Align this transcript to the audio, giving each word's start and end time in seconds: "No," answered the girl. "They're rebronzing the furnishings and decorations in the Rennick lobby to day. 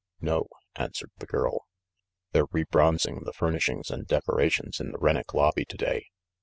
"No," 0.19 0.47
answered 0.77 1.11
the 1.19 1.27
girl. 1.27 1.67
"They're 2.31 2.47
rebronzing 2.47 3.23
the 3.23 3.33
furnishings 3.33 3.91
and 3.91 4.07
decorations 4.07 4.79
in 4.79 4.91
the 4.91 4.97
Rennick 4.97 5.35
lobby 5.35 5.65
to 5.65 5.77
day. 5.77 6.07